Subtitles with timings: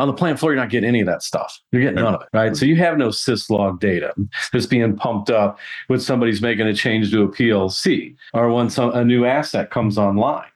[0.00, 1.60] On the plant floor, you're not getting any of that stuff.
[1.72, 2.56] You're getting none of it, right?
[2.56, 4.14] So you have no syslog data
[4.50, 8.92] that's being pumped up when somebody's making a change to a PLC or when some,
[8.92, 10.48] a new asset comes online.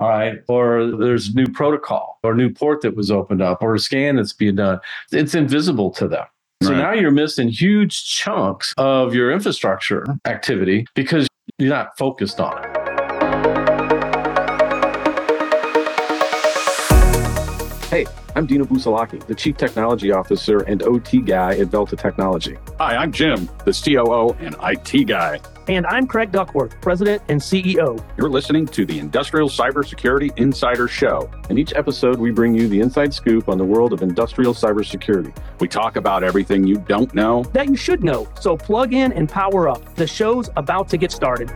[0.00, 0.38] All right.
[0.48, 4.32] Or there's new protocol or new port that was opened up or a scan that's
[4.32, 4.80] being done.
[5.12, 6.24] It's invisible to them.
[6.62, 6.78] So right.
[6.78, 11.28] now you're missing huge chunks of your infrastructure activity because
[11.58, 12.70] you're not focused on it.
[17.90, 22.58] Hey, I'm Dino Busalachi, the Chief Technology Officer and OT guy at Velta Technology.
[22.78, 25.40] Hi, I'm Jim, the COO and IT guy.
[25.68, 27.98] And I'm Craig Duckworth, President and CEO.
[28.18, 31.30] You're listening to the Industrial Cybersecurity Insider Show.
[31.48, 35.34] In each episode, we bring you the inside scoop on the world of industrial cybersecurity.
[35.58, 38.28] We talk about everything you don't know that you should know.
[38.38, 39.94] So plug in and power up.
[39.94, 41.50] The show's about to get started.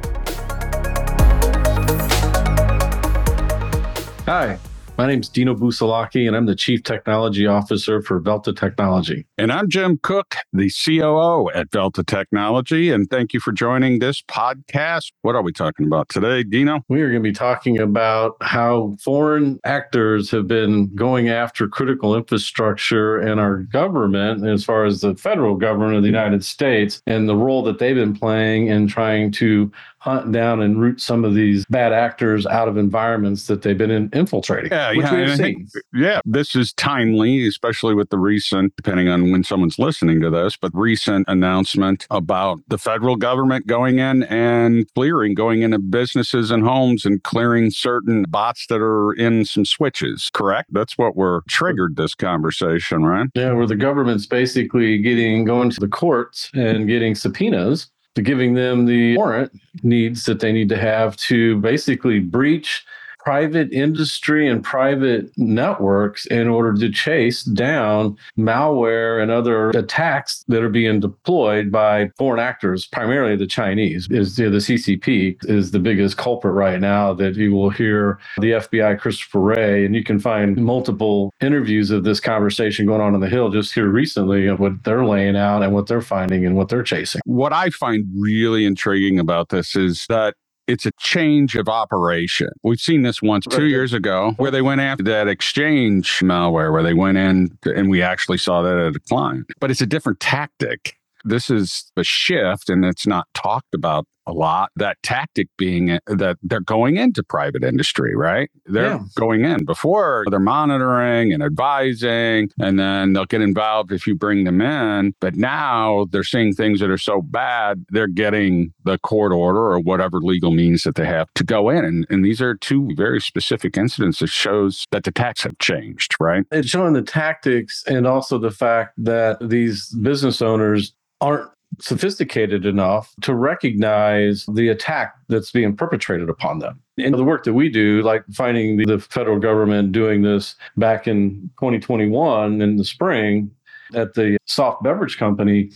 [4.25, 4.59] Hi,
[5.01, 9.25] my name is Dino Busalachi, and I'm the Chief Technology Officer for Velta Technology.
[9.39, 12.91] And I'm Jim Cook, the COO at Velta Technology.
[12.91, 15.11] And thank you for joining this podcast.
[15.23, 16.83] What are we talking about today, Dino?
[16.91, 22.15] We are going to be talking about how foreign actors have been going after critical
[22.15, 27.27] infrastructure and our government, as far as the federal government of the United States, and
[27.27, 31.35] the role that they've been playing in trying to hunt down and root some of
[31.35, 34.73] these bad actors out of environments that they've been in, infiltrating.
[34.73, 36.21] Yeah, yeah, think, yeah.
[36.25, 40.73] This is timely, especially with the recent, depending on when someone's listening to this, but
[40.75, 47.05] recent announcement about the federal government going in and clearing, going into businesses and homes
[47.05, 50.31] and clearing certain bots that are in some switches.
[50.33, 50.73] Correct?
[50.73, 53.29] That's what we're triggered this conversation, right?
[53.35, 58.55] Yeah, where the government's basically getting going to the courts and getting subpoenas to giving
[58.55, 62.85] them the warrant needs that they need to have to basically breach
[63.25, 70.63] private industry and private networks in order to chase down malware and other attacks that
[70.63, 74.09] are being deployed by foreign actors, primarily the Chinese.
[74.11, 78.99] Is the CCP is the biggest culprit right now that you will hear the FBI
[78.99, 83.29] Christopher Wray, and you can find multiple interviews of this conversation going on in the
[83.29, 86.69] Hill just here recently of what they're laying out and what they're finding and what
[86.69, 87.21] they're chasing.
[87.25, 90.35] What I find really intriguing about this is that
[90.71, 92.49] it's a change of operation.
[92.63, 96.83] We've seen this once two years ago where they went after that exchange malware, where
[96.83, 99.45] they went in and we actually saw that at a decline.
[99.59, 100.97] But it's a different tactic.
[101.25, 104.71] This is a shift and it's not talked about a lot.
[104.77, 108.51] That tactic being that they're going into private industry, right?
[108.67, 109.01] They're yeah.
[109.17, 114.45] going in before they're monitoring and advising, and then they'll get involved if you bring
[114.45, 115.15] them in.
[115.21, 119.81] But now they're seeing things that are so bad, they're getting the court order or
[119.81, 121.85] whatever legal means that they have to go in.
[121.85, 126.17] And, and these are two very specific incidents that shows that the tax have changed,
[126.21, 126.45] right?
[126.51, 133.15] It's showing the tactics and also the fact that these business owners aren't sophisticated enough
[133.23, 136.81] to recognize the attack that's being perpetrated upon them.
[136.99, 141.51] And the work that we do, like finding the federal government doing this back in
[141.59, 143.51] 2021 in the spring
[143.95, 145.71] at the soft beverage company,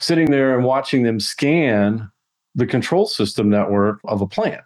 [0.00, 2.10] sitting there and watching them scan
[2.54, 4.62] the control system network of a plant,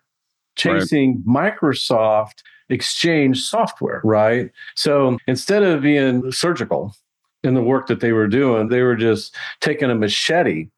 [0.56, 1.56] chasing right.
[1.56, 4.52] Microsoft Exchange software, right?
[4.76, 6.94] So instead of being surgical
[7.42, 8.68] in the work that they were doing.
[8.68, 10.68] They were just taking a machete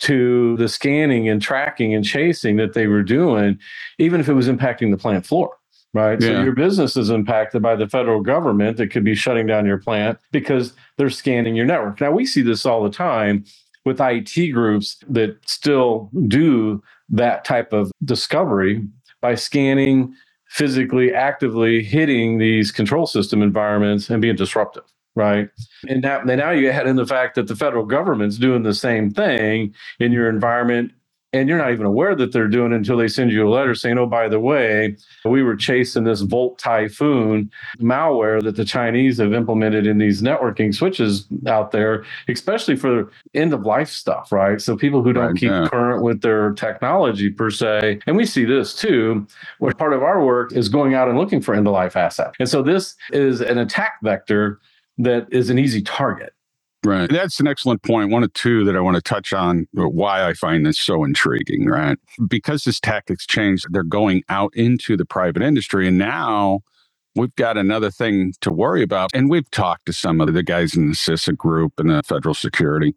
[0.00, 3.58] to the scanning and tracking and chasing that they were doing,
[3.98, 5.56] even if it was impacting the plant floor.
[5.92, 6.20] Right.
[6.20, 6.28] Yeah.
[6.28, 9.78] So your business is impacted by the federal government that could be shutting down your
[9.78, 12.00] plant because they're scanning your network.
[12.00, 13.44] Now, we see this all the time
[13.84, 18.86] with IT groups that still do that type of discovery
[19.20, 20.14] by scanning
[20.48, 24.84] physically, actively hitting these control system environments and being disruptive
[25.14, 25.50] right?
[25.88, 29.10] And now, now you add in the fact that the federal government's doing the same
[29.10, 30.92] thing in your environment,
[31.32, 33.74] and you're not even aware that they're doing it until they send you a letter
[33.74, 37.50] saying, "Oh, by the way, we were chasing this Volt Typhoon
[37.80, 43.52] malware that the Chinese have implemented in these networking switches out there, especially for end
[43.54, 44.60] of life stuff, right?
[44.60, 45.68] So people who don't right, keep yeah.
[45.70, 49.26] current with their technology per se, and we see this too.
[49.58, 52.36] Where part of our work is going out and looking for end of life assets,
[52.40, 54.58] and so this is an attack vector
[55.04, 56.32] that is an easy target.
[56.82, 57.10] Right.
[57.10, 58.10] That's an excellent point.
[58.10, 61.66] One of two that I want to touch on why I find this so intriguing,
[61.66, 61.98] right?
[62.26, 65.86] Because this tactics changed, they're going out into the private industry.
[65.86, 66.60] And now
[67.14, 69.10] we've got another thing to worry about.
[69.12, 72.34] And we've talked to some of the guys in the CISA group and the federal
[72.34, 72.94] security.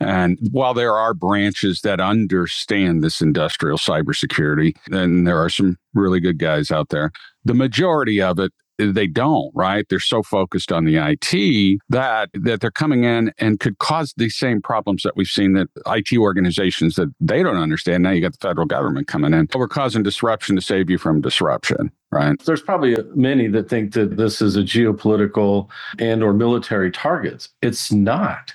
[0.00, 6.18] And while there are branches that understand this industrial cybersecurity, and there are some really
[6.18, 7.12] good guys out there,
[7.44, 9.86] the majority of it they don't, right?
[9.88, 14.36] They're so focused on the IT that that they're coming in and could cause these
[14.36, 18.02] same problems that we've seen that IT organizations that they don't understand.
[18.02, 19.48] Now you got the federal government coming in.
[19.54, 21.90] We're causing disruption to save you from disruption.
[22.10, 22.38] Right.
[22.44, 25.68] There's probably many that think that this is a geopolitical
[25.98, 27.48] and or military targets.
[27.62, 28.52] It's not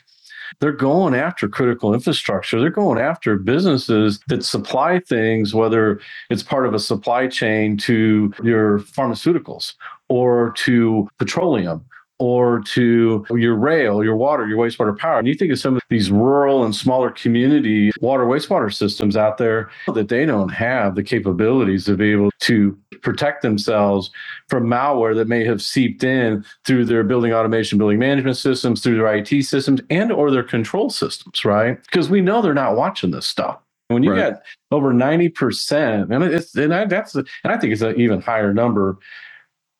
[0.60, 2.60] they're going after critical infrastructure.
[2.60, 6.00] They're going after businesses that supply things, whether
[6.30, 9.74] it's part of a supply chain to your pharmaceuticals
[10.10, 11.86] or to petroleum
[12.20, 15.20] or to your rail, your water, your wastewater power.
[15.20, 19.38] And you think of some of these rural and smaller community water wastewater systems out
[19.38, 24.10] there that they don't have the capabilities to be able to protect themselves
[24.50, 28.98] from malware that may have seeped in through their building automation, building management systems, through
[28.98, 31.82] their IT systems and or their control systems, right?
[31.84, 33.60] Because we know they're not watching this stuff.
[33.90, 34.34] When you right.
[34.34, 38.54] got over 90%, and it's and I, that's and I think it's an even higher
[38.54, 38.98] number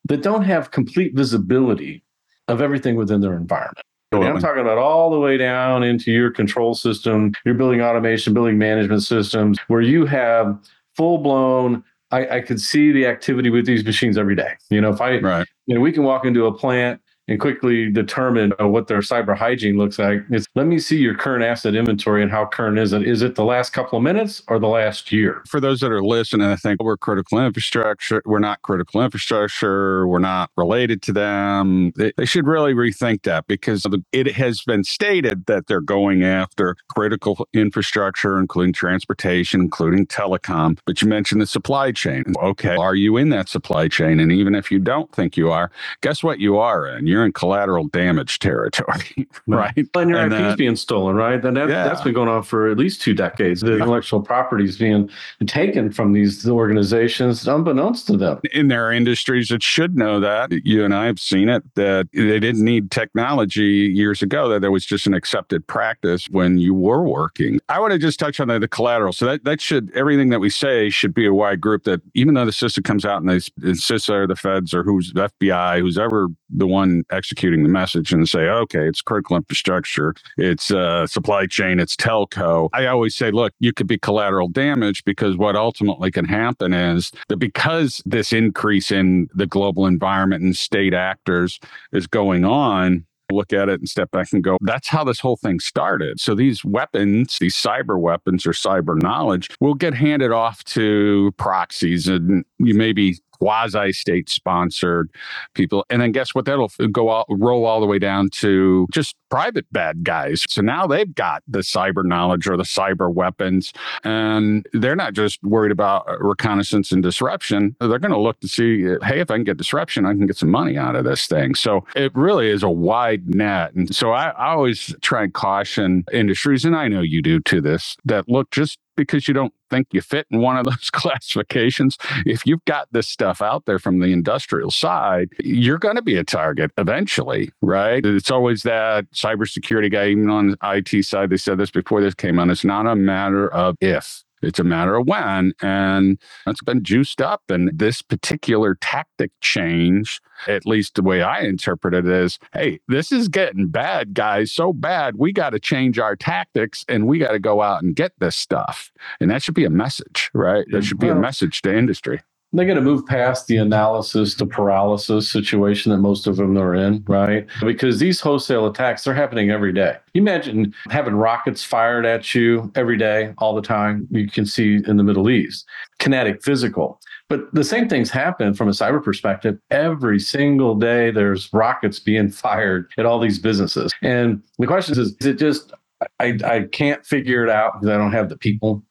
[0.08, 2.02] that don't have complete visibility
[2.48, 3.84] of everything within their environment.
[4.10, 8.56] I'm talking about all the way down into your control system, your building automation, building
[8.56, 10.58] management systems, where you have
[10.96, 11.84] full blown.
[12.10, 14.54] I, I could see the activity with these machines every day.
[14.70, 15.46] You know, if I, right.
[15.66, 19.36] you know, we can walk into a plant and quickly determine uh, what their cyber
[19.36, 20.24] hygiene looks like.
[20.30, 23.06] It's let me see your current asset inventory and how current is it?
[23.06, 25.42] Is it the last couple of minutes or the last year?
[25.46, 28.22] For those that are listening, I think we're critical infrastructure.
[28.24, 30.08] We're not critical infrastructure.
[30.08, 31.92] We're not related to them.
[31.96, 36.76] They, they should really rethink that because it has been stated that they're going after
[36.90, 40.78] critical infrastructure, including transportation, including telecom.
[40.86, 42.24] But you mentioned the supply chain.
[42.42, 44.20] Okay, are you in that supply chain?
[44.20, 45.70] And even if you don't think you are,
[46.00, 47.06] guess what you are in?
[47.06, 49.88] You're you're in collateral damage territory, right?
[49.94, 51.44] And your and IP's uh, being stolen, right?
[51.44, 51.84] And that, yeah.
[51.84, 53.60] that's been going on for at least two decades.
[53.60, 55.10] The intellectual property is being
[55.46, 58.40] taken from these organizations unbeknownst to them.
[58.52, 60.52] In their industries that should know that.
[60.64, 64.70] You and I have seen it, that they didn't need technology years ago, that there
[64.70, 67.58] was just an accepted practice when you were working.
[67.68, 69.12] I want to just touch on the, the collateral.
[69.12, 72.34] So that, that should, everything that we say should be a wide group that even
[72.34, 75.28] though the system comes out and they, the CISA or the feds or who's the
[75.40, 80.70] FBI, who's ever the one executing the message and say, okay, it's critical infrastructure, it's
[80.70, 82.68] uh, supply chain, it's telco.
[82.72, 87.12] I always say, look, you could be collateral damage because what ultimately can happen is
[87.28, 91.60] that because this increase in the global environment and state actors
[91.92, 95.36] is going on, look at it and step back and go, that's how this whole
[95.36, 96.18] thing started.
[96.18, 102.08] So these weapons, these cyber weapons or cyber knowledge will get handed off to proxies
[102.08, 105.10] and you maybe quasi state sponsored
[105.54, 105.84] people.
[105.90, 106.44] And then guess what?
[106.44, 110.42] That'll go all, roll all the way down to just private bad guys.
[110.48, 113.72] So now they've got the cyber knowledge or the cyber weapons,
[114.04, 117.76] and they're not just worried about uh, reconnaissance and disruption.
[117.80, 120.26] They're going to look to see, uh, hey, if I can get disruption, I can
[120.26, 121.54] get some money out of this thing.
[121.54, 123.74] So it really is a wide net.
[123.74, 127.60] And so I, I always try and caution industries, and I know you do to
[127.60, 131.96] this, that look, just because you don't think you fit in one of those classifications.
[132.26, 136.16] If you've got this stuff out there from the industrial side, you're going to be
[136.16, 138.04] a target eventually, right?
[138.04, 142.14] It's always that cybersecurity guy, even on the IT side, they said this before this
[142.14, 142.50] came on.
[142.50, 145.52] It's not a matter of if, it's a matter of when.
[145.60, 147.42] And it's been juiced up.
[147.48, 153.12] And this particular tactic change, at least the way I interpret it, is hey, this
[153.12, 154.52] is getting bad, guys.
[154.52, 155.16] So bad.
[155.16, 158.36] We got to change our tactics and we got to go out and get this
[158.36, 158.90] stuff.
[159.20, 160.64] And that should be a message, right?
[160.70, 162.20] That should be a message to industry
[162.52, 166.74] they got to move past the analysis to paralysis situation that most of them are
[166.74, 167.46] in, right?
[167.60, 169.96] Because these wholesale attacks, they're happening every day.
[170.14, 174.08] Imagine having rockets fired at you every day, all the time.
[174.10, 175.66] You can see in the Middle East,
[175.98, 177.00] kinetic, physical.
[177.28, 179.58] But the same things happen from a cyber perspective.
[179.70, 183.92] Every single day, there's rockets being fired at all these businesses.
[184.00, 185.72] And the question is, is it just,
[186.18, 188.82] I, I can't figure it out because I don't have the people.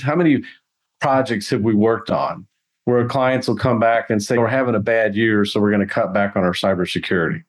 [0.00, 0.44] How many
[1.00, 2.46] projects have we worked on
[2.90, 5.86] where clients will come back and say, We're having a bad year, so we're going
[5.86, 7.44] to cut back on our cybersecurity.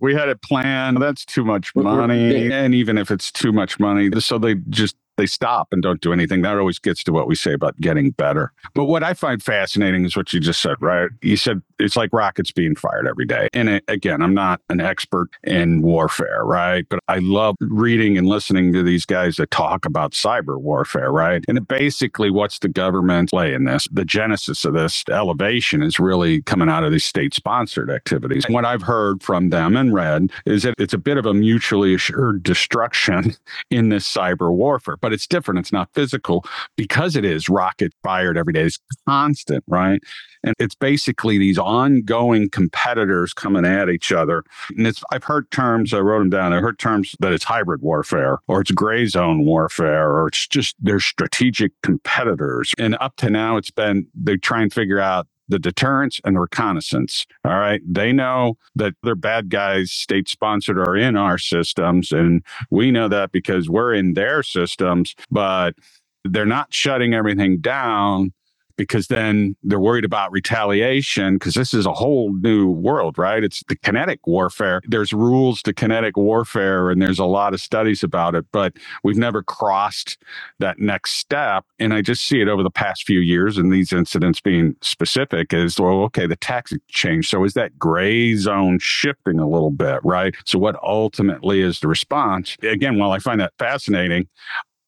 [0.00, 1.02] We had it planned.
[1.02, 2.50] That's too much money.
[2.52, 6.12] And even if it's too much money, so they just they stop and don't do
[6.12, 6.42] anything.
[6.42, 8.52] That always gets to what we say about getting better.
[8.74, 11.10] But what I find fascinating is what you just said, right?
[11.22, 13.48] You said it's like rockets being fired every day.
[13.52, 16.86] And it, again, I'm not an expert in warfare, right?
[16.88, 21.44] But I love reading and listening to these guys that talk about cyber warfare, right?
[21.48, 23.86] And basically, what's the government play in this?
[23.90, 28.44] The genesis of this elevation is really coming out of these state sponsored activities.
[28.44, 31.34] And what I've heard from them and read is that it's a bit of a
[31.34, 33.34] mutually assured destruction
[33.70, 35.60] in this cyber warfare but it's different.
[35.60, 36.46] It's not physical
[36.78, 38.62] because it is rocket fired every day.
[38.62, 40.00] It's constant, right?
[40.42, 44.44] And it's basically these ongoing competitors coming at each other.
[44.74, 46.54] And it's, I've heard terms, I wrote them down.
[46.54, 50.74] I heard terms that it's hybrid warfare or it's gray zone warfare or it's just
[50.80, 52.72] they're strategic competitors.
[52.78, 56.40] And up to now, it's been they try and figure out the deterrence and the
[56.40, 57.26] reconnaissance.
[57.44, 57.80] All right.
[57.86, 62.12] They know that their bad guys, state sponsored, are in our systems.
[62.12, 65.74] And we know that because we're in their systems, but
[66.24, 68.32] they're not shutting everything down
[68.76, 73.44] because then they're worried about retaliation because this is a whole new world, right?
[73.44, 74.80] It's the kinetic warfare.
[74.86, 79.16] There's rules to kinetic warfare and there's a lot of studies about it, but we've
[79.16, 80.18] never crossed
[80.58, 81.64] that next step.
[81.78, 85.52] And I just see it over the past few years and these incidents being specific
[85.52, 87.28] is, well, okay, the tactic changed.
[87.30, 90.34] So is that gray zone shifting a little bit, right?
[90.44, 92.56] So what ultimately is the response?
[92.62, 94.28] Again, while I find that fascinating,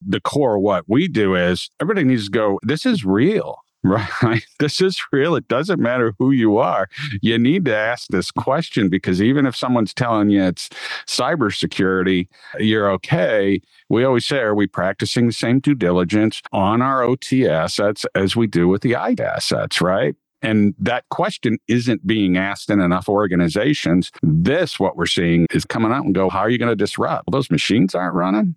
[0.07, 4.45] the core of what we do is everybody needs to go, this is real Right.
[4.59, 5.37] This is real.
[5.37, 6.89] It doesn't matter who you are.
[7.21, 10.71] You need to ask this question because even if someone's telling you it's
[11.07, 12.27] cybersecurity,
[12.59, 13.61] you're okay.
[13.91, 18.35] We always say, are we practicing the same due diligence on our OT assets as
[18.35, 20.17] we do with the IT assets, right?
[20.43, 24.11] And that question isn't being asked in enough organizations.
[24.23, 27.31] This, what we're seeing, is coming out and go, how are you going to disrupt?
[27.31, 28.57] Those machines aren't running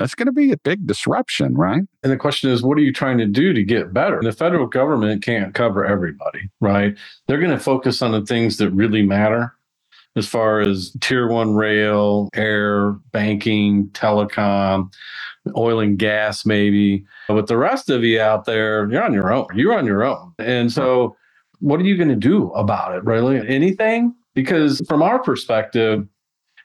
[0.00, 1.82] that's going to be a big disruption, right?
[2.02, 4.18] And the question is, what are you trying to do to get better?
[4.22, 6.96] The federal government can't cover everybody, right?
[7.28, 9.54] They're going to focus on the things that really matter
[10.16, 14.90] as far as tier one rail, air, banking, telecom,
[15.54, 17.04] oil and gas, maybe.
[17.28, 19.48] But the rest of you out there, you're on your own.
[19.54, 20.32] You're on your own.
[20.38, 21.14] And so,
[21.58, 23.46] what are you going to do about it, really?
[23.46, 24.14] Anything?
[24.34, 26.08] Because from our perspective,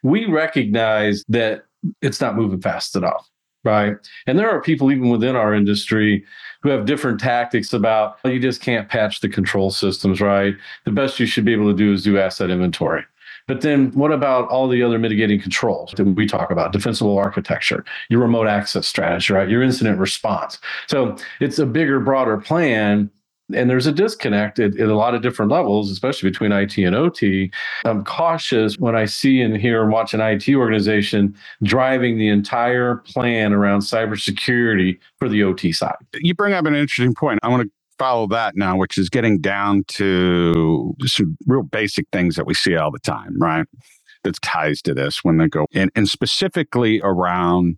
[0.04, 1.66] we recognize that
[2.02, 3.30] it's not moving fast enough
[3.66, 3.98] right?
[4.28, 6.24] And there are people even within our industry
[6.62, 10.56] who have different tactics about well, you just can't patch the control systems right?
[10.86, 13.04] The best you should be able to do is do asset inventory.
[13.48, 16.72] But then what about all the other mitigating controls that we talk about?
[16.72, 19.50] Defensible architecture your remote access strategy right?
[19.50, 20.60] Your incident response.
[20.88, 23.10] So it's a bigger broader plan
[23.54, 26.96] and there's a disconnect at, at, a lot of different levels, especially between IT and
[26.96, 27.52] OT.
[27.84, 32.98] I'm cautious when I see and hear and watch an IT organization driving the entire
[32.98, 35.96] plan around cybersecurity for the OT side.
[36.16, 37.40] You bring up an interesting point.
[37.44, 42.36] I want to follow that now, which is getting down to some real basic things
[42.36, 43.66] that we see all the time, right?
[44.24, 47.78] That ties to this when they go in, and specifically around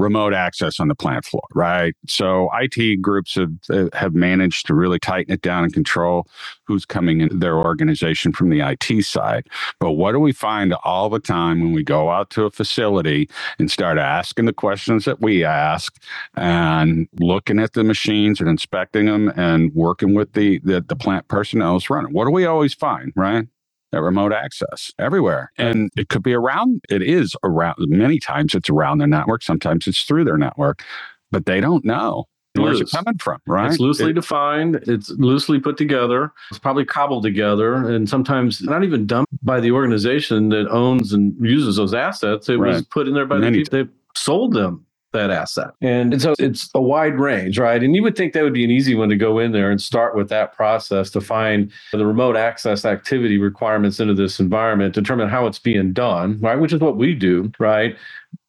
[0.00, 1.94] remote access on the plant floor, right?
[2.08, 6.26] So IT groups have uh, have managed to really tighten it down and control
[6.64, 9.46] who's coming in their organization from the IT side.
[9.78, 13.28] But what do we find all the time when we go out to a facility
[13.58, 15.94] and start asking the questions that we ask
[16.34, 21.28] and looking at the machines and inspecting them and working with the the, the plant
[21.28, 22.12] personnel is running?
[22.12, 23.46] What do we always find, right?
[23.92, 25.52] That remote access everywhere.
[25.58, 29.86] And it could be around, it is around, many times it's around their network, sometimes
[29.86, 30.82] it's through their network,
[31.30, 32.26] but they don't know.
[32.56, 33.70] Where's it coming from, right?
[33.70, 34.80] It's loosely it, defined.
[34.88, 36.32] It's loosely put together.
[36.50, 41.34] It's probably cobbled together, and sometimes not even done by the organization that owns and
[41.40, 42.48] uses those assets.
[42.48, 42.72] It right.
[42.74, 43.84] was put in there by Many the people.
[43.84, 45.70] They sold them that asset.
[45.80, 47.82] And, and so it's a wide range, right?
[47.82, 49.80] And you would think that would be an easy one to go in there and
[49.80, 55.28] start with that process to find the remote access activity requirements into this environment, determine
[55.28, 56.56] how it's being done, right?
[56.56, 57.96] Which is what we do, right?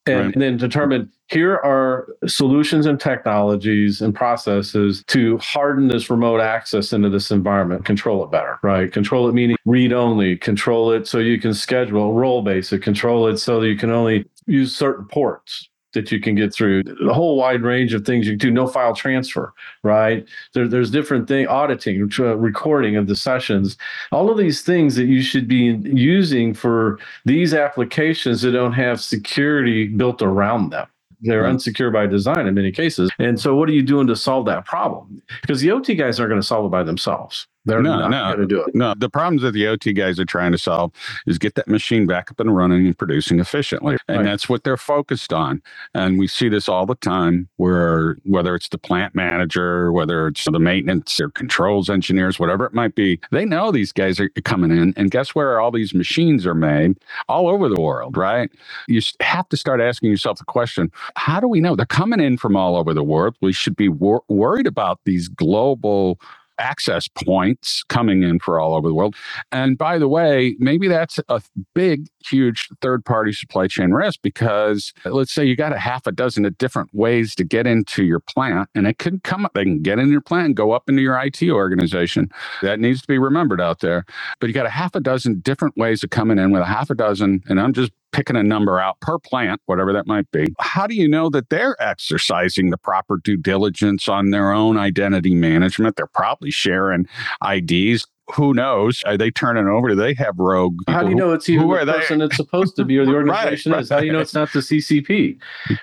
[0.07, 0.33] And, right.
[0.33, 6.91] and then determine here are solutions and technologies and processes to harden this remote access
[6.91, 8.91] into this environment, control it better, right?
[8.91, 13.37] Control it meaning read only, control it so you can schedule role basic, control it
[13.37, 16.83] so that you can only use certain ports, that you can get through.
[16.83, 18.51] The whole wide range of things you can do.
[18.51, 20.27] No file transfer right?
[20.53, 23.77] There, there's different thing auditing recording of the sessions.
[24.11, 29.01] All of these things that you should be using for these applications that don't have
[29.01, 30.87] security built around them.
[31.21, 31.55] They're mm-hmm.
[31.55, 33.11] unsecure by design in many cases.
[33.19, 35.21] And so what are you doing to solve that problem?
[35.41, 38.35] Because the ot guys aren't going to solve it by themselves they're no, not no,
[38.35, 38.75] going to do it.
[38.75, 40.91] No, the problems that the OT guys are trying to solve
[41.27, 43.97] is get that machine back up and running and producing efficiently.
[44.07, 44.25] And right.
[44.25, 45.61] that's what they're focused on.
[45.93, 50.45] And we see this all the time where whether it's the plant manager, whether it's
[50.45, 54.71] the maintenance or controls engineers, whatever it might be, they know these guys are coming
[54.71, 54.93] in.
[54.97, 56.97] And guess where all these machines are made?
[57.29, 58.49] All over the world, right?
[58.87, 61.75] You have to start asking yourself the question how do we know?
[61.75, 63.35] They're coming in from all over the world.
[63.41, 66.19] We should be wor- worried about these global
[66.61, 69.15] access points coming in for all over the world.
[69.51, 71.41] And by the way, maybe that's a
[71.73, 76.11] big, huge third party supply chain risk because let's say you got a half a
[76.11, 79.63] dozen of different ways to get into your plant and it can come up, they
[79.63, 82.29] can get in your plant and go up into your IT organization.
[82.61, 84.05] That needs to be remembered out there.
[84.39, 86.89] But you got a half a dozen different ways of coming in with a half
[86.89, 90.53] a dozen, and I'm just picking a number out per plant, whatever that might be.
[90.59, 95.33] How do you know that they're exercising the proper due diligence on their own identity
[95.33, 95.95] management?
[95.95, 97.07] They're probably sharing
[97.47, 99.01] IDs who knows?
[99.05, 99.89] Are they turning over?
[99.89, 100.77] Do they have rogue?
[100.87, 102.25] How do you know it's even the person they?
[102.25, 103.89] that's supposed to be or the organization right, is?
[103.89, 105.37] How do you know it's not the CCP?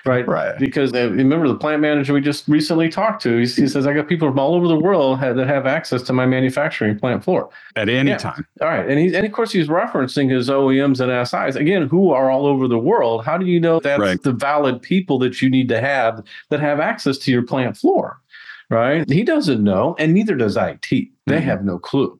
[0.05, 0.27] Right.
[0.27, 0.57] Right.
[0.57, 3.93] Because uh, remember the plant manager we just recently talked to, he, he, says, I
[3.93, 7.23] got people from all over the world have, that have access to my manufacturing plant
[7.23, 7.49] floor.
[7.75, 8.17] At any yeah.
[8.17, 8.47] time.
[8.61, 8.87] All right.
[8.87, 11.55] And, he, and of course, he's referencing his OEMs and SIs.
[11.55, 13.25] Again, who are all over the world.
[13.25, 14.21] How do you know that's right.
[14.21, 18.19] the valid people that you need to have that have access to your plant floor?
[18.69, 19.09] Right.
[19.09, 20.89] He doesn't know, and neither does IT.
[20.89, 21.37] They mm-hmm.
[21.37, 22.18] have no clue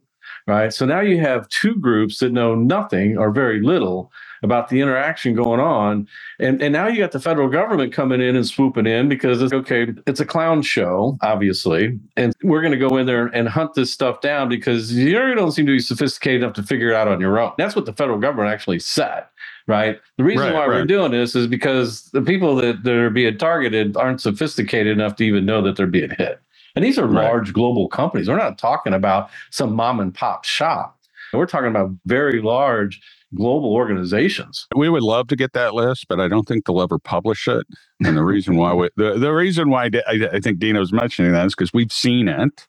[0.50, 0.74] right?
[0.74, 5.34] So now you have two groups that know nothing or very little about the interaction
[5.36, 6.08] going on.
[6.40, 9.54] And, and now you got the federal government coming in and swooping in because it's
[9.54, 12.00] okay, it's a clown show, obviously.
[12.16, 15.52] And we're going to go in there and hunt this stuff down because you don't
[15.52, 17.52] seem to be sophisticated enough to figure it out on your own.
[17.58, 19.26] That's what the federal government actually said.
[19.68, 20.00] Right.
[20.18, 20.80] The reason right, why right.
[20.80, 25.16] we're doing this is because the people that, that are being targeted aren't sophisticated enough
[25.18, 26.42] to even know that they're being hit.
[26.76, 27.26] And these are right.
[27.26, 28.28] large global companies.
[28.28, 30.98] We're not talking about some mom and pop shop.
[31.34, 33.02] We're talking about very large
[33.36, 34.68] global organizations.
[34.76, 37.68] We would love to get that list, but I don't think they'll ever publish it.
[38.02, 41.46] And the reason why we, the, the reason why I, I think Dino's mentioning that
[41.46, 42.66] is because we've seen it.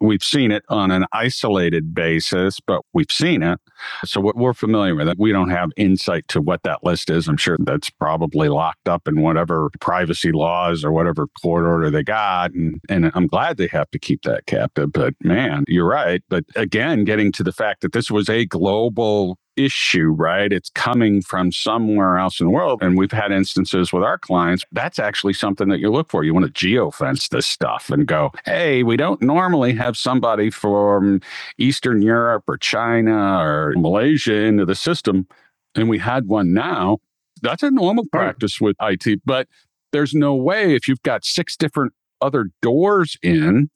[0.00, 3.60] We've seen it on an isolated basis, but we've seen it.
[4.04, 5.18] So we're familiar with it.
[5.18, 7.28] We don't have insight to what that list is.
[7.28, 12.02] I'm sure that's probably locked up in whatever privacy laws or whatever court order they
[12.02, 12.52] got.
[12.52, 14.92] And, and I'm glad they have to keep that captive.
[14.92, 16.22] But man, you're right.
[16.28, 20.52] But again, getting to the fact that this was a global issue, right?
[20.52, 22.82] It's coming from somewhere else in the world.
[22.82, 24.64] And we've had instances with our clients.
[24.72, 26.24] That's actually something that you look for.
[26.24, 31.20] You want to geofence this stuff and go, hey, we don't normally have somebody from
[31.58, 35.26] Eastern Europe or China or Malaysia into the system.
[35.74, 36.98] And we had one now.
[37.42, 39.48] That's a normal practice with IT, but
[39.92, 43.70] there's no way if you've got six different other doors in,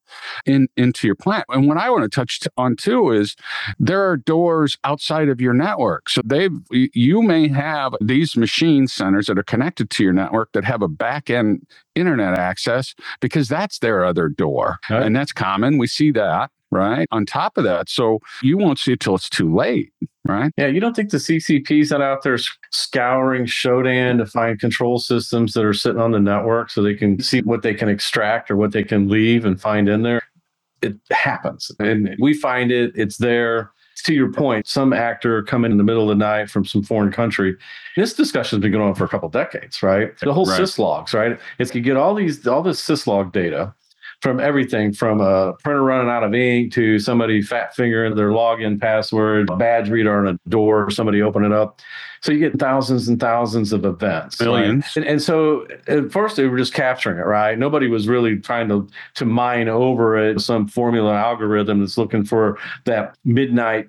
[0.46, 1.46] in into your plant.
[1.50, 3.36] And what I want to touch on too is
[3.80, 6.10] there are doors outside of your network.
[6.10, 10.64] So they you may have these machine centers that are connected to your network that
[10.64, 14.78] have a back end internet access because that's their other door.
[14.90, 15.04] Right.
[15.04, 15.78] And that's common.
[15.78, 17.08] We see that right?
[17.10, 19.92] On top of that, so you won't see it till it's too late,
[20.26, 20.52] right?
[20.56, 22.38] Yeah, you don't think the CCP's not out there
[22.70, 27.20] scouring Shodan to find control systems that are sitting on the network so they can
[27.20, 30.22] see what they can extract or what they can leave and find in there?
[30.82, 32.92] It happens, and we find it.
[32.94, 33.72] It's there.
[34.04, 37.10] To your point, some actor coming in the middle of the night from some foreign
[37.10, 37.56] country.
[37.96, 40.16] This discussion's been going on for a couple decades, right?
[40.18, 40.60] The whole right.
[40.60, 41.40] syslogs, right?
[41.58, 43.74] It's you get all these all this syslog data
[44.22, 48.80] from everything from a printer running out of ink to somebody fat fingering their login
[48.80, 51.80] password, a badge reader on a door, somebody open it up.
[52.22, 54.40] So you get thousands and thousands of events.
[54.40, 54.84] Millions.
[54.84, 54.96] Right?
[54.96, 57.58] And, and, so at first they were just capturing it, right?
[57.58, 62.58] Nobody was really trying to, to mine over it, some formula algorithm that's looking for
[62.84, 63.88] that midnight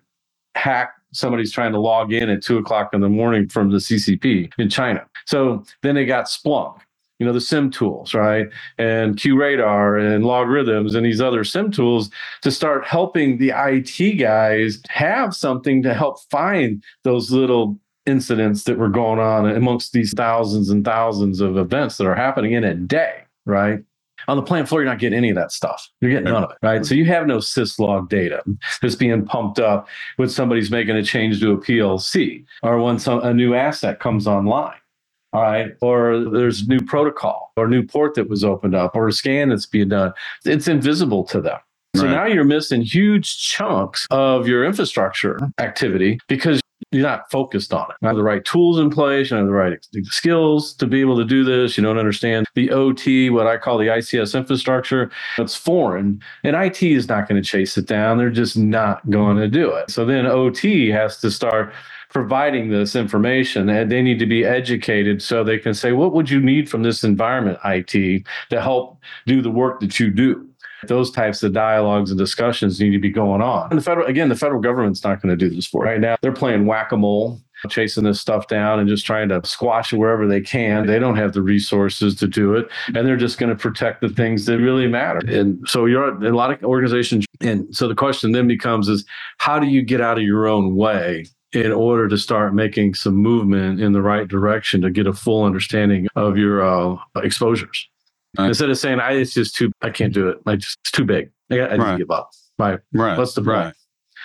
[0.56, 4.52] hack somebody's trying to log in at two o'clock in the morning from the CCP
[4.58, 5.06] in China.
[5.26, 6.80] So then they got Splunk
[7.20, 12.10] you know the SIEM tools right and QRadar and LogRhythms and these other SIEM tools
[12.42, 18.78] to start helping the it guys have something to help find those little incidents that
[18.78, 22.74] were going on amongst these thousands and thousands of events that are happening in a
[22.74, 23.84] day right
[24.28, 25.88] on the plant floor, you're not getting any of that stuff.
[26.02, 26.86] You're getting none of it, right?
[26.86, 28.44] So you have no syslog data
[28.82, 33.22] that's being pumped up when somebody's making a change to a PLC or when some,
[33.24, 34.76] a new asset comes online
[35.34, 35.74] all right.
[35.82, 39.66] Or there's new protocol or new port that was opened up or a scan that's
[39.66, 40.14] being done.
[40.46, 41.60] It's invisible to them.
[41.96, 42.12] So right.
[42.12, 46.62] now you're missing huge chunks of your infrastructure activity because
[46.92, 47.98] you're not focused on it.
[48.02, 51.18] You have the right tools in place, you have the right skills to be able
[51.18, 51.76] to do this.
[51.76, 55.12] You don't understand the OT, what I call the ICS infrastructure.
[55.38, 58.18] It's foreign, and IT is not going to chase it down.
[58.18, 59.92] They're just not going to do it.
[59.92, 61.74] So then OT has to start
[62.10, 66.30] providing this information and they need to be educated so they can say what would
[66.30, 70.48] you need from this environment IT to help do the work that you do
[70.88, 74.30] those types of dialogues and discussions need to be going on and the federal again
[74.30, 78.04] the federal government's not going to do this for right now they're playing whack-a-mole chasing
[78.04, 80.86] this stuff down and just trying to squash it wherever they can.
[80.86, 84.10] They don't have the resources to do it, and they're just going to protect the
[84.10, 85.20] things that really matter.
[85.28, 89.06] And so you're a lot of organizations, and so the question then becomes: is
[89.38, 93.16] how do you get out of your own way in order to start making some
[93.16, 97.88] movement in the right direction to get a full understanding of your uh, exposures?
[98.38, 98.50] Right.
[98.50, 100.38] Instead of saying, "I it's just too, I can't do it.
[100.46, 101.32] I just it's too big.
[101.52, 101.98] I, I right.
[101.98, 102.80] give up." Right.
[102.94, 103.18] Right.
[103.18, 103.50] What's the point?
[103.50, 103.74] Right.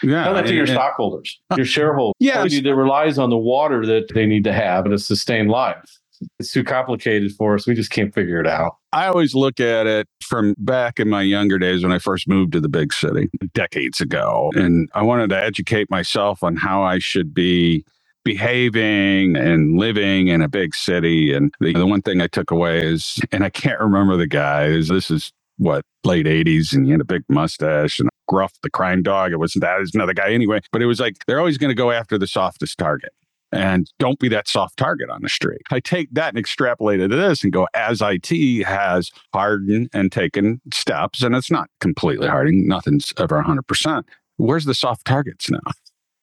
[0.03, 0.25] Yeah.
[0.25, 2.15] Tell that to your stockholders, your shareholders.
[2.19, 2.43] Yeah.
[2.43, 5.99] That relies on the water that they need to have to sustain life.
[6.39, 7.67] It's too complicated for us.
[7.67, 8.77] We just can't figure it out.
[8.93, 12.53] I always look at it from back in my younger days when I first moved
[12.53, 14.51] to the big city decades ago.
[14.55, 17.85] And I wanted to educate myself on how I should be
[18.25, 21.33] behaving and living in a big city.
[21.33, 24.67] And the, the one thing I took away is, and I can't remember the guy,
[24.67, 28.71] is this is what late 80s and he had a big mustache and gruff the
[28.71, 31.39] crime dog it wasn't that it was another guy anyway but it was like they're
[31.39, 33.13] always going to go after the softest target
[33.53, 35.63] and don't be that soft target on the street.
[35.71, 40.11] I take that and extrapolate it to this and go, as IT has hardened and
[40.11, 44.05] taken steps, and it's not completely hardened, nothing's ever 100%.
[44.37, 45.61] Where's the soft targets now?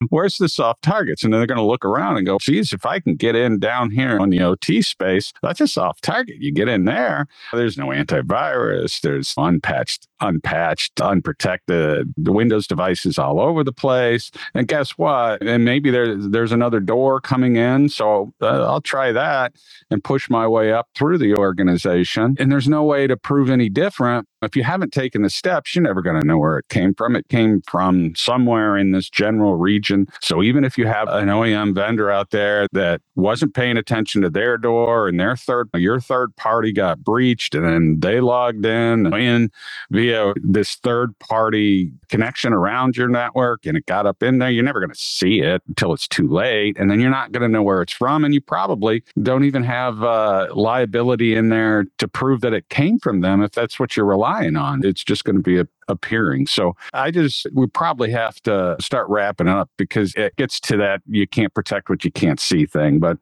[0.08, 1.22] where's the soft targets?
[1.22, 3.58] And then they're going to look around and go, geez, if I can get in
[3.58, 6.36] down here on the OT space, that's a soft target.
[6.38, 13.40] You get in there, there's no antivirus, there's unpatched, unpatched, unprotected the Windows devices all
[13.40, 14.30] over the place.
[14.54, 15.42] And guess what?
[15.42, 19.54] And maybe there's there's another door coming in, so uh, I'll try that
[19.90, 22.36] and push my way up through the organization.
[22.38, 25.82] And there's no way to prove any different if you haven't taken the steps, you're
[25.82, 27.14] never going to know where it came from.
[27.14, 30.06] It came from somewhere in this general region.
[30.22, 34.30] So even if you have an OEM vendor out there that wasn't paying attention to
[34.30, 39.12] their door and their third, your third party got breached and then they logged in,
[39.14, 39.50] in
[39.90, 40.09] via
[40.42, 44.80] this third party connection around your network and it got up in there, you're never
[44.80, 46.76] going to see it until it's too late.
[46.78, 48.24] And then you're not going to know where it's from.
[48.24, 52.98] And you probably don't even have uh, liability in there to prove that it came
[52.98, 54.84] from them if that's what you're relying on.
[54.84, 56.46] It's just going to be a, appearing.
[56.46, 61.02] So I just, we probably have to start wrapping up because it gets to that
[61.06, 62.98] you can't protect what you can't see thing.
[62.98, 63.18] But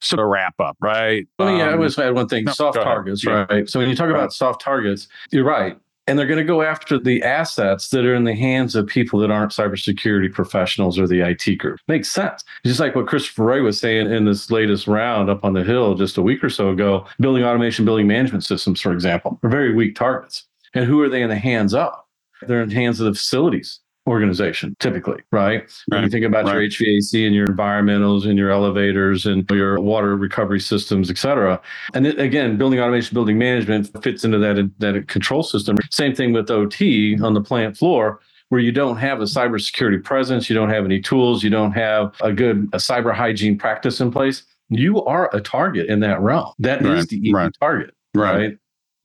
[0.00, 1.26] so to wrap up, right?
[1.38, 3.68] Well, yeah, um, I always add one thing: no, soft targets, right?
[3.68, 5.78] So when you talk about soft targets, you're right.
[6.06, 9.20] And they're going to go after the assets that are in the hands of people
[9.20, 11.78] that aren't cybersecurity professionals or the IT group.
[11.86, 12.42] Makes sense.
[12.64, 15.94] Just like what Christopher Wray was saying in this latest round up on the Hill
[15.94, 19.74] just a week or so ago, building automation, building management systems, for example, are very
[19.74, 20.46] weak targets.
[20.74, 21.94] And who are they in the hands of?
[22.42, 25.60] They're in the hands of the facilities organization typically, right?
[25.60, 25.70] right.
[25.88, 26.54] When you think about right.
[26.54, 31.60] your HVAC and your environmentals and your elevators and your water recovery systems, et cetera.
[31.94, 35.76] And it, again, building automation, building management fits into that, that control system.
[35.90, 38.20] Same thing with OT on the plant floor
[38.50, 42.12] where you don't have a cybersecurity presence, you don't have any tools, you don't have
[42.20, 46.52] a good a cyber hygiene practice in place, you are a target in that realm.
[46.58, 46.98] That right.
[46.98, 47.52] is the right.
[47.60, 47.94] target.
[48.14, 48.36] Right.
[48.36, 48.58] right.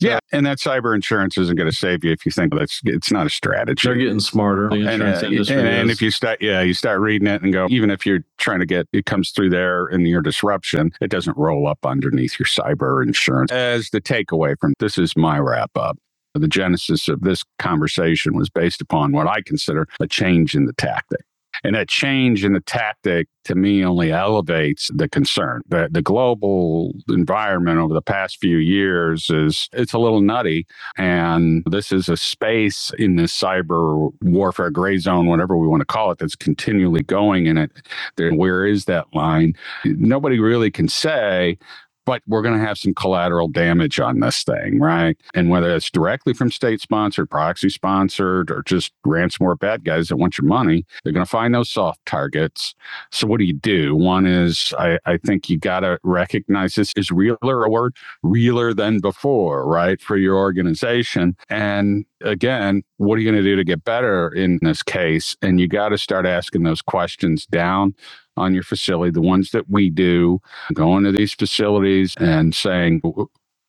[0.06, 3.12] Yeah, and that cyber insurance isn't going to save you if you think that's it's
[3.12, 3.88] not a strategy.
[3.88, 4.70] They're getting smarter.
[4.70, 7.68] The and, uh, and, and if you start, yeah, you start reading it and go,
[7.70, 11.38] even if you're trying to get it comes through there in your disruption, it doesn't
[11.38, 13.52] roll up underneath your cyber insurance.
[13.52, 15.98] As the takeaway from this is my wrap up.
[16.34, 20.74] The genesis of this conversation was based upon what I consider a change in the
[20.74, 21.22] tactic.
[21.66, 25.62] And that change in the tactic to me only elevates the concern.
[25.68, 30.68] The, the global environment over the past few years is it's a little nutty.
[30.98, 35.86] And this is a space in this cyber warfare gray zone, whatever we want to
[35.86, 37.72] call it, that's continually going in it.
[38.16, 39.54] There, where is that line?
[39.86, 41.58] Nobody really can say
[42.06, 45.18] but we're going to have some collateral damage on this thing, right?
[45.34, 50.18] And whether it's directly from state sponsored, proxy sponsored, or just ransomware bad guys that
[50.18, 52.76] want your money, they're going to find those soft targets.
[53.12, 53.96] So what do you do?
[53.96, 58.74] One is I, I think you got to recognize this is realer a word realer
[58.74, 60.00] than before, right?
[60.02, 61.36] For your organization.
[61.50, 65.36] And again, what are you going to do to get better in this case?
[65.42, 67.96] And you got to start asking those questions down
[68.38, 70.40] on your facility, the ones that we do,
[70.74, 73.02] going to these facilities and saying,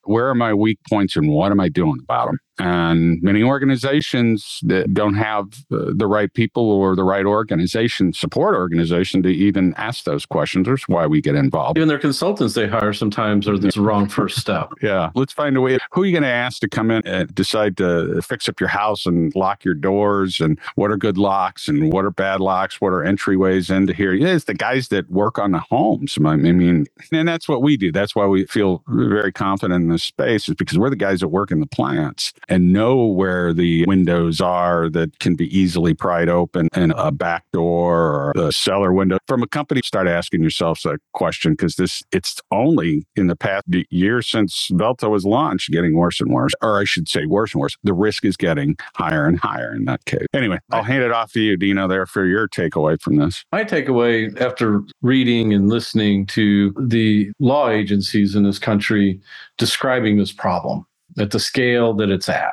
[0.04, 2.38] where are my weak points and what am I doing about them?
[2.58, 8.54] And many organizations that don't have uh, the right people or the right organization, support
[8.54, 10.66] organization to even ask those questions.
[10.66, 11.76] That's why we get involved.
[11.76, 14.72] Even their consultants they hire sometimes are the wrong first step.
[14.82, 15.10] yeah.
[15.14, 15.78] Let's find a way.
[15.92, 18.70] Who are you going to ask to come in and decide to fix up your
[18.70, 20.40] house and lock your doors?
[20.40, 22.80] And what are good locks and what are bad locks?
[22.80, 24.14] What are entryways into here?
[24.14, 26.16] Yeah, it's the guys that work on the homes.
[26.24, 27.92] I mean, and that's what we do.
[27.92, 31.28] That's why we feel very confident in this space is because we're the guys that
[31.28, 36.28] work in the plants and know where the windows are that can be easily pried
[36.28, 39.18] open and a back door or a cellar window.
[39.26, 43.64] From a company, start asking yourselves that question because this it's only in the past
[43.90, 46.52] year since Velta was launched getting worse and worse.
[46.62, 47.76] Or I should say worse and worse.
[47.82, 50.26] The risk is getting higher and higher in that case.
[50.34, 53.44] Anyway, I'll hand it off to you, Dino, there for your takeaway from this.
[53.52, 59.20] My takeaway after reading and listening to the law agencies in this country
[59.58, 60.86] describing this problem
[61.18, 62.52] at the scale that it's at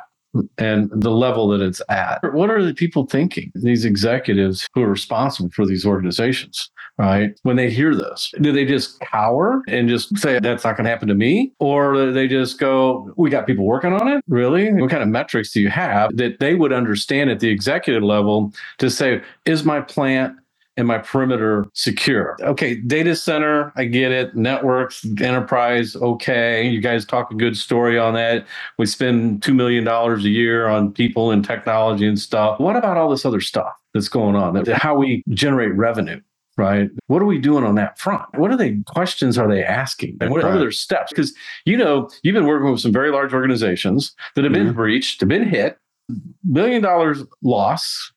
[0.58, 2.18] and the level that it's at.
[2.32, 3.52] What are the people thinking?
[3.54, 7.38] These executives who are responsible for these organizations, right?
[7.42, 10.90] When they hear this, do they just cower and just say, that's not going to
[10.90, 11.52] happen to me?
[11.60, 14.24] Or they just go, we got people working on it?
[14.26, 14.72] Really?
[14.72, 18.52] What kind of metrics do you have that they would understand at the executive level
[18.78, 20.36] to say, is my plant
[20.76, 22.36] and my perimeter secure.
[22.40, 24.34] Okay, data center, I get it.
[24.34, 26.66] Networks, enterprise, okay.
[26.66, 28.46] You guys talk a good story on that.
[28.78, 32.58] We spend $2 million a year on people and technology and stuff.
[32.58, 34.64] What about all this other stuff that's going on?
[34.66, 36.20] How we generate revenue?
[36.56, 36.88] right?
[37.08, 38.26] What are we doing on that front?
[38.36, 40.18] What are the questions are they asking?
[40.20, 40.54] And what, right.
[40.54, 41.10] are their steps?
[41.10, 41.34] Because
[41.64, 44.76] you know, you've been working with some very large organizations that have been mm-hmm.
[44.76, 45.78] breached, have been hit,
[46.52, 48.12] billion dollars loss,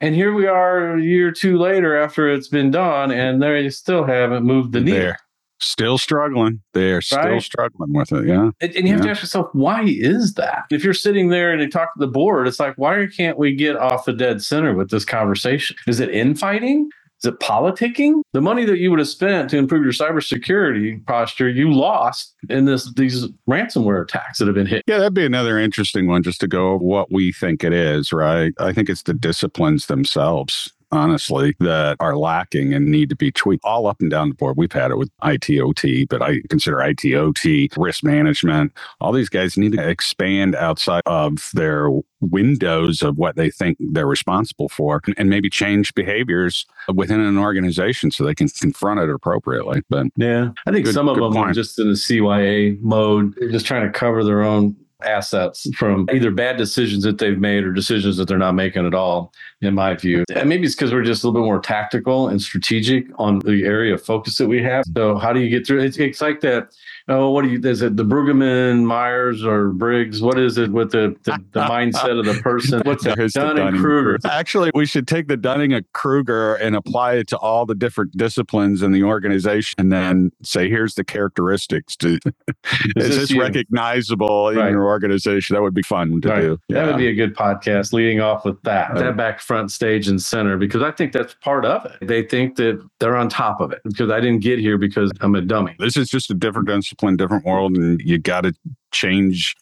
[0.00, 3.68] and here we are a year or two later after it's been done, and they
[3.70, 4.98] still haven't moved the needle.
[4.98, 5.18] They're
[5.58, 6.60] still struggling.
[6.74, 7.04] They're right?
[7.04, 8.26] still struggling with it.
[8.26, 8.50] Yeah.
[8.60, 10.64] And, and you have to ask yourself, why is that?
[10.70, 13.54] If you're sitting there and you talk to the board, it's like, why can't we
[13.54, 15.76] get off the dead center with this conversation?
[15.86, 16.90] Is it infighting?
[17.22, 18.22] Is it politicking?
[18.32, 22.66] The money that you would have spent to improve your cybersecurity posture, you lost in
[22.66, 24.82] this these ransomware attacks that have been hit.
[24.86, 28.12] Yeah, that'd be another interesting one just to go over what we think it is,
[28.12, 28.52] right?
[28.58, 33.64] I think it's the disciplines themselves honestly, that are lacking and need to be tweaked
[33.64, 34.56] all up and down the board.
[34.56, 38.72] We've had it with ITOT, but I consider ITOT, risk management.
[39.00, 41.88] All these guys need to expand outside of their
[42.20, 48.10] windows of what they think they're responsible for and maybe change behaviors within an organization
[48.10, 49.82] so they can confront it appropriately.
[49.88, 51.50] But yeah, I think good, some of them point.
[51.50, 56.08] are just in the CYA mode, They're just trying to cover their own assets from
[56.12, 59.74] either bad decisions that they've made or decisions that they're not making at all, in
[59.74, 60.24] my view.
[60.34, 63.64] And maybe it's because we're just a little bit more tactical and strategic on the
[63.64, 64.84] area of focus that we have.
[64.94, 65.80] So how do you get through?
[65.80, 66.70] It's, it's like that
[67.08, 70.20] oh, what do you, is it the Brueggemann, Myers, or Briggs?
[70.20, 72.82] What is it with the, the, the mindset of the person?
[72.84, 73.16] What's that?
[73.32, 74.18] Dunning Kruger.
[74.24, 78.82] Actually, we should take the Dunning Kruger and apply it to all the different disciplines
[78.82, 81.96] in the organization and then say, here's the characteristics.
[81.96, 82.18] To,
[82.96, 84.70] is, is this, recognizable in right.
[84.70, 85.54] your organization?
[85.54, 86.40] That would be fun to right.
[86.40, 86.58] do.
[86.68, 86.82] Yeah.
[86.82, 88.98] That would be a good podcast leading off with that, right.
[88.98, 92.06] that back front stage and center, because I think that's part of it.
[92.06, 95.34] They think that they're on top of it because I didn't get here because I'm
[95.34, 95.76] a dummy.
[95.78, 98.54] This is just a different discipline, different world, and you got to
[98.92, 99.54] change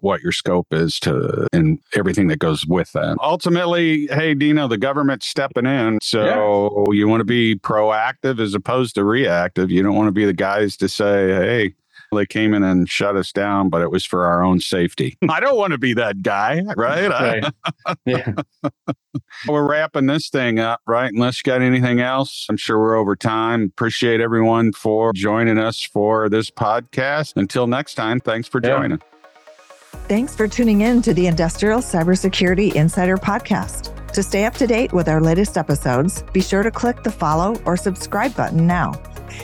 [0.00, 3.16] what your scope is to and everything that goes with that.
[3.22, 5.98] Ultimately, hey Dino, the government's stepping in.
[6.02, 6.94] So yeah.
[6.94, 9.70] you want to be proactive as opposed to reactive.
[9.70, 11.74] You don't want to be the guys to say, hey,
[12.12, 15.16] they came in and shut us down, but it was for our own safety.
[15.28, 17.08] I don't want to be that guy, right?
[17.08, 17.96] right.
[18.04, 18.32] yeah.
[19.48, 21.12] we're wrapping this thing up, right?
[21.12, 23.64] Unless you got anything else, I'm sure we're over time.
[23.64, 27.36] Appreciate everyone for joining us for this podcast.
[27.36, 28.98] Until next time, thanks for joining.
[28.98, 29.16] Yeah.
[30.08, 33.92] Thanks for tuning in to the Industrial Cybersecurity Insider Podcast.
[34.12, 37.60] To stay up to date with our latest episodes, be sure to click the follow
[37.64, 38.92] or subscribe button now.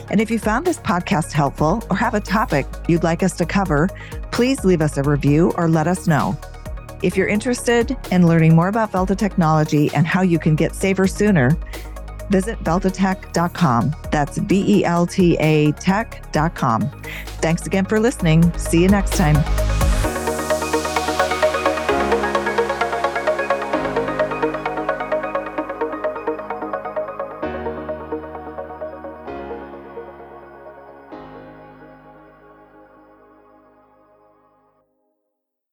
[0.09, 3.45] And if you found this podcast helpful or have a topic you'd like us to
[3.45, 3.89] cover,
[4.31, 6.37] please leave us a review or let us know.
[7.01, 11.05] If you're interested in learning more about Velta technology and how you can get safer
[11.05, 11.57] sooner,
[12.29, 13.95] visit veltatech.com.
[14.11, 16.89] That's V E L T A tech.com.
[17.41, 18.57] Thanks again for listening.
[18.57, 19.82] See you next time.